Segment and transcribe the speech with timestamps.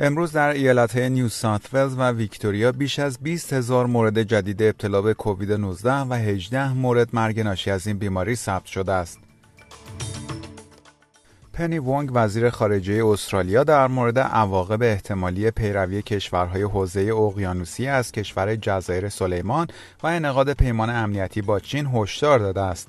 [0.00, 5.02] امروز در ایالت نیو ساوت ولز و ویکتوریا بیش از 20 هزار مورد جدید ابتلا
[5.02, 9.18] به کووید 19 و 18 مورد مرگ ناشی از این بیماری ثبت شده است.
[11.52, 18.56] پنی وونگ وزیر خارجه استرالیا در مورد عواقب احتمالی پیروی کشورهای حوزه اقیانوسی از کشور
[18.56, 19.66] جزایر سلیمان
[20.02, 22.88] و انعقاد پیمان امنیتی با چین هشدار داده است.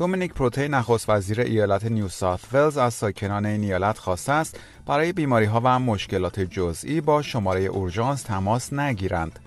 [0.00, 5.12] دومینیک پروتی نخست وزیر ایالت نیو ساوت ولز از ساکنان این ایالت خواسته است برای
[5.12, 9.38] بیماری ها و مشکلات جزئی با شماره اورژانس تماس نگیرند.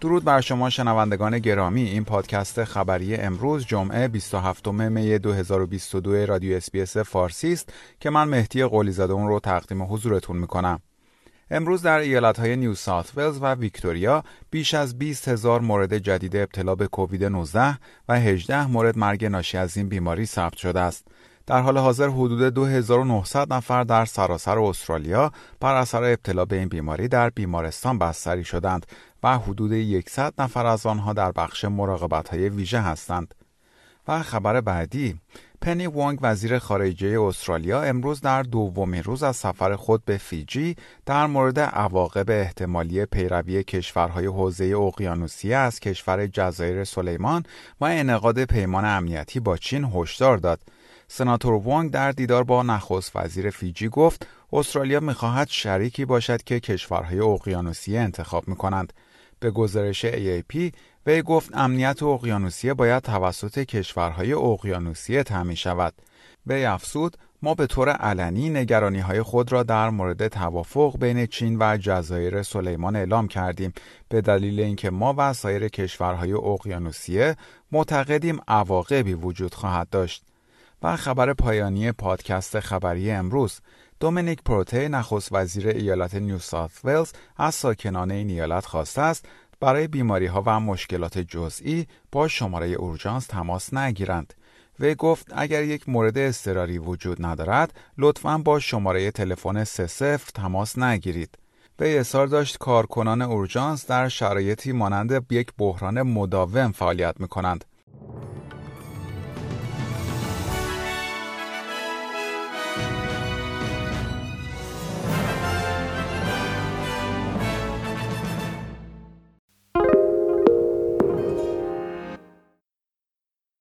[0.00, 6.96] درود بر شما شنوندگان گرامی این پادکست خبری امروز جمعه 27 می 2022 رادیو SBS
[6.96, 10.80] فارسی است که من مهدی قلی زاده اون رو تقدیم حضورتون می‌کنم.
[11.54, 16.74] امروز در ایالتهای نیو ساوت ولز و ویکتوریا بیش از 20 هزار مورد جدید ابتلا
[16.74, 17.78] به کووید 19
[18.08, 21.06] و 18 مورد مرگ ناشی از این بیماری ثبت شده است.
[21.46, 27.08] در حال حاضر حدود 2900 نفر در سراسر استرالیا بر اثر ابتلا به این بیماری
[27.08, 28.86] در بیمارستان بستری شدند
[29.22, 33.34] و حدود 100 نفر از آنها در بخش مراقبت های ویژه هستند.
[34.08, 35.20] و خبر بعدی
[35.62, 41.26] پنی وانگ وزیر خارجه استرالیا امروز در دومین روز از سفر خود به فیجی در
[41.26, 47.42] مورد عواقب احتمالی پیروی کشورهای حوزه اقیانوسیه از کشور جزایر سلیمان
[47.80, 50.60] و انعقاد پیمان امنیتی با چین هشدار داد.
[51.08, 57.20] سناتور وانگ در دیدار با نخست وزیر فیجی گفت استرالیا می‌خواهد شریکی باشد که کشورهای
[57.20, 58.92] اقیانوسیه انتخاب می کنند.
[59.40, 60.72] به گزارش AAP
[61.06, 65.94] وی گفت امنیت اقیانوسیه باید توسط کشورهای اقیانوسیه تامین شود.
[66.46, 71.56] وی افزود ما به طور علنی نگرانی های خود را در مورد توافق بین چین
[71.60, 73.72] و جزایر سلیمان اعلام کردیم
[74.08, 77.36] به دلیل اینکه ما و سایر کشورهای اقیانوسیه
[77.72, 80.24] معتقدیم عواقبی وجود خواهد داشت.
[80.82, 83.60] و خبر پایانی پادکست خبری امروز
[84.00, 89.28] دومینیک پروته نخست وزیر ایالت نیو ساوت ولز از ساکنان این ایالت خواسته است
[89.62, 94.34] برای بیماری ها و مشکلات جزئی با شماره اورژانس تماس نگیرند.
[94.80, 101.38] وی گفت اگر یک مورد اضطراری وجود ندارد لطفا با شماره تلفن 30 تماس نگیرید.
[101.78, 107.64] وی اظهار داشت کارکنان اورژانس در شرایطی مانند یک بحران مداوم فعالیت می کنند